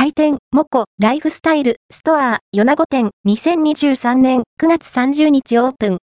[0.00, 5.98] 開店、モコ、ライフスタイル、ストア、米子店、2023年9月30日オープン。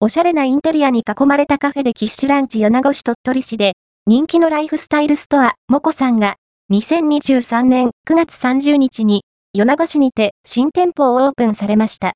[0.00, 3.74] おしゃれなインテリアに囲まれたカフェでキッシュランチ米子市鳥取市で、
[4.08, 6.38] 人気のライフスタイルストア、モコさんが、
[6.72, 9.22] 2023年9月30日に、
[9.54, 12.14] 米子市にて新店舗をオープンされました。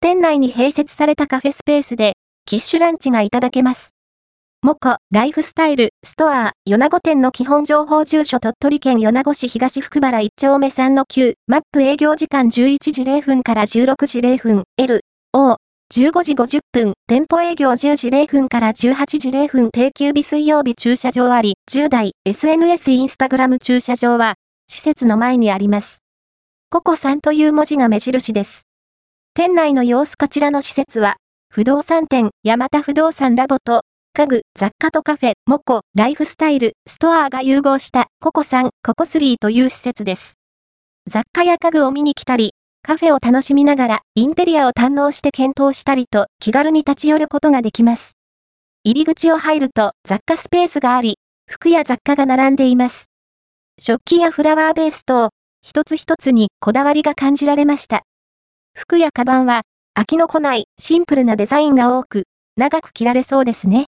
[0.00, 2.12] 店内に併設されたカフェスペースで、
[2.44, 3.95] キッシュランチがいただけます。
[4.66, 15.58] モコ、ライフスタイル、ストア、米子店の基本情報住所鳥取県米子市東福原1丁目3の9、マップ営業時間11時0分から16時0分、L、O、
[15.94, 24.34] 15時50分、店舗営業10時0分から18時0分定休日水曜日駐車場あり、10台、SNS インスタグラム駐車場は、
[24.66, 25.98] 施設の前にあります。
[26.70, 28.66] ココさんという文字が目印です。
[29.32, 31.18] 店内の様子こちらの施設は、
[31.50, 33.82] 不動産店、山田不動産ラボと、
[34.16, 40.38] 家具、雑貨とカフェ、モコ、ライフスタイル、ストアが融合したココさん、ココスリーという施設です。
[41.06, 48.16] 雑貨や家具を見に来たり、カフェを楽しみながらインテリアを堪能して検討したりと気軽に立ち寄ることができます。
[48.84, 53.10] 入り口を入ると雑貨スペースがあり、服や雑貨が並んでいます。
[53.78, 55.28] 食器やフラワーベースと、
[55.60, 58.00] 一つ一つにこだわりが感じられました。
[58.74, 59.64] 服やカバンは、
[59.94, 62.24] 飽きのこないシンプルなデザインが多く、
[62.56, 63.84] 長く着られそうですね。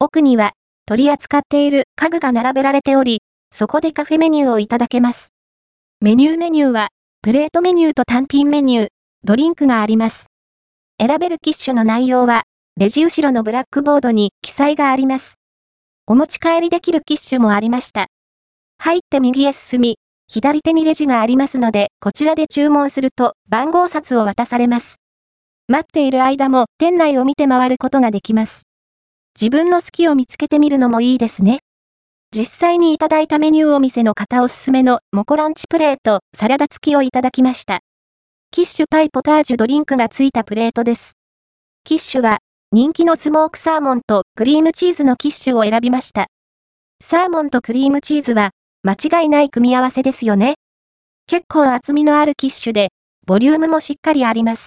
[0.00, 0.52] 奥には
[0.86, 3.20] 取り扱っている家具が並べられており、
[3.52, 5.34] そこでカフェメニューをいただけます。
[6.00, 6.88] メニューメニューは、
[7.20, 8.88] プレートメニューと単品メニュー、
[9.24, 10.26] ドリンクがあります。
[11.00, 12.44] 選べるキッシュの内容は、
[12.76, 15.34] レジ後ろのブラックボードに記載があります。
[16.06, 18.06] お持ち帰りできるキッシュもありました。
[18.78, 24.98] 入って右へ進み、左手にレジがありますので、こちらで注文すると番号札を渡されます。
[25.66, 28.67] 待っている間も店内を見て回ることができます。
[29.40, 31.60] 自分の好きを見つけてみるのもいいですね。
[32.34, 37.78] 実際にいただいたメニューお店の方おすすめのモコランチプレート、サラダ付きをいただきました。
[38.50, 41.12] キッシュパイポタージュドリンクが付いたプレートです。
[41.84, 42.38] キッシュは
[42.72, 46.26] 人気のスモークサーモンとクリームチーズのキッシュを選びました。
[47.00, 48.50] サーモンとクリームチーズは
[48.82, 50.54] 間違いない組み合わせですよね。
[51.28, 52.88] 結構厚みのあるキッシュで、
[53.24, 54.66] ボリュームもしっかりあります。